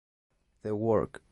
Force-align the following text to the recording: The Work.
The 0.63 0.75
Work. 0.75 1.21